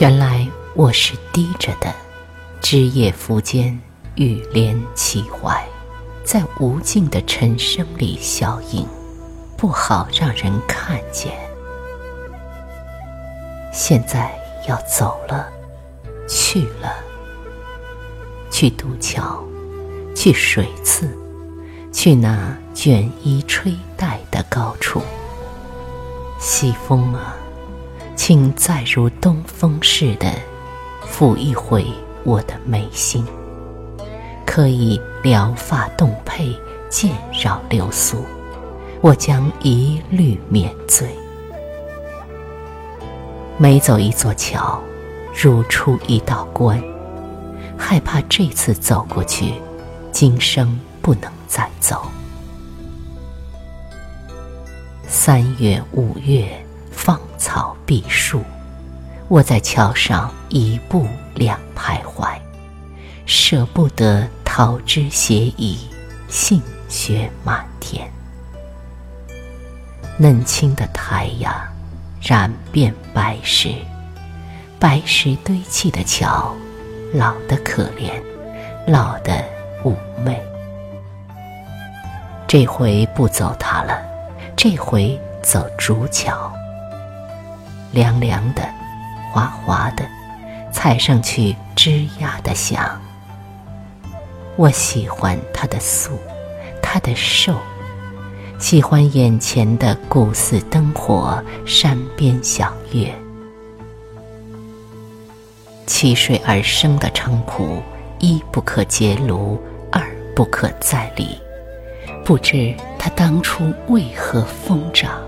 [0.00, 1.94] 原来我是低着的，
[2.62, 3.78] 枝叶浮间，
[4.14, 5.62] 雨帘起怀，
[6.24, 8.88] 在无尽的尘声里消影，
[9.58, 11.34] 不好让人看见。
[13.74, 14.32] 现在
[14.66, 15.46] 要走了，
[16.26, 16.94] 去了，
[18.50, 19.44] 去渡桥，
[20.16, 21.14] 去水次，
[21.92, 25.02] 去那卷衣吹带的高处。
[26.38, 27.36] 西风啊！
[28.22, 30.30] 请再如东风似的
[31.10, 31.86] 抚一回
[32.22, 33.24] 我的眉心，
[34.44, 36.54] 可以撩发动佩，
[36.90, 38.22] 渐绕流苏，
[39.00, 41.08] 我将一律免罪。
[43.56, 44.78] 每走一座桥，
[45.34, 46.78] 如出一道关，
[47.74, 49.54] 害怕这次走过去，
[50.12, 52.02] 今生不能再走。
[55.08, 56.46] 三月、五月。
[57.40, 58.44] 草碧树，
[59.26, 62.38] 我在桥上一步两徘徊，
[63.24, 65.78] 舍不得桃枝斜倚，
[66.28, 68.06] 杏雪满天。
[70.18, 71.66] 嫩青的苔呀
[72.20, 73.74] 染遍白石，
[74.78, 76.54] 白石堆砌的桥，
[77.14, 78.22] 老得可怜，
[78.86, 79.42] 老得
[79.82, 80.38] 妩媚。
[82.46, 83.98] 这回不走它了，
[84.54, 86.52] 这回走竹桥。
[87.92, 88.62] 凉凉的，
[89.32, 90.04] 滑滑的，
[90.72, 93.00] 踩上去吱呀的响。
[94.56, 96.18] 我喜欢它的素，
[96.82, 97.54] 它的瘦，
[98.58, 103.12] 喜欢眼前的古寺灯火，山边小月。
[105.86, 107.82] 七水而生的菖蒲，
[108.18, 109.58] 一不可结庐，
[109.90, 110.00] 二
[110.36, 111.36] 不可再理。
[112.24, 115.20] 不知它当初为何疯长，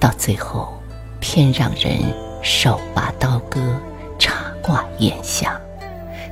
[0.00, 0.73] 到最后。
[1.24, 1.98] 偏让人
[2.42, 3.58] 手把刀割，
[4.18, 5.58] 插挂眼下，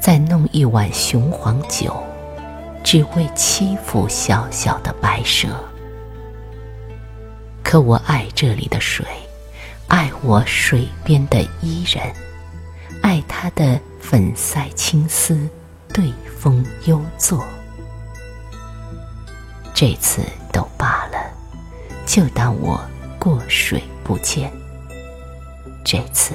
[0.00, 1.92] 再弄一碗雄黄酒，
[2.84, 5.48] 只为欺负小小的白蛇。
[7.64, 9.04] 可我爱这里的水，
[9.88, 12.00] 爱我水边的伊人，
[13.02, 15.48] 爱他的粉腮青丝，
[15.92, 17.44] 对风幽坐。
[19.74, 21.18] 这次都罢了，
[22.06, 22.80] 就当我
[23.18, 24.48] 过水不见。
[25.88, 26.34] 这次，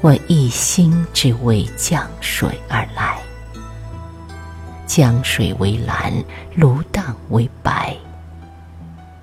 [0.00, 3.18] 我一心只为江水而来。
[4.86, 6.10] 江水为蓝，
[6.54, 7.94] 芦荡为白。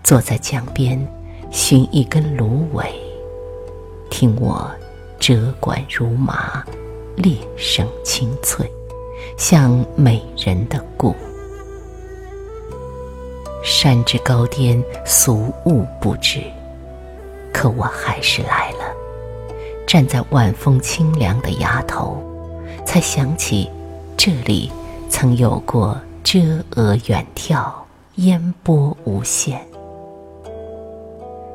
[0.04, 1.04] 坐在江边，
[1.50, 2.94] 寻一根芦苇，
[4.12, 4.70] 听我
[5.20, 6.64] 折管如麻，
[7.16, 8.72] 裂声清脆，
[9.36, 11.16] 像美人的鼓。
[13.64, 16.40] 山之高巅，俗物不知，
[17.52, 18.85] 可我还是来了。
[19.96, 22.22] 站在晚风清凉的崖头，
[22.86, 23.72] 才想起
[24.18, 24.70] 这里
[25.10, 26.38] 曾有过遮
[26.72, 27.72] 额远眺，
[28.16, 29.66] 烟波无限。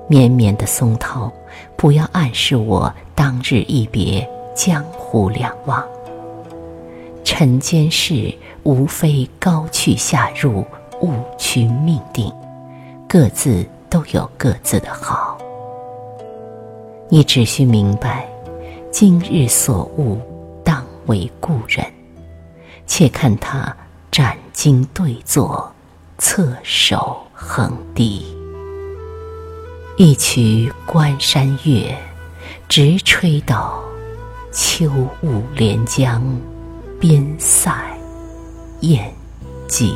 [0.09, 1.31] 绵绵的松涛，
[1.77, 5.85] 不要暗示我当日一别，江湖两忘。
[7.23, 10.65] 尘间事，无非高去下入，
[11.03, 12.33] 误区命定，
[13.07, 15.30] 各自都有各自的好。
[17.13, 18.25] 你只需明白，
[18.93, 20.17] 今日所悟，
[20.63, 21.85] 当为故人。
[22.87, 23.77] 且看他
[24.13, 25.75] 斩荆对坐，
[26.19, 28.25] 侧首横笛。
[29.97, 31.93] 一曲关山月，
[32.69, 33.83] 直吹到
[34.53, 34.89] 秋
[35.25, 36.23] 雾连江，
[37.01, 37.73] 边塞
[38.83, 39.13] 雁
[39.69, 39.95] 寂。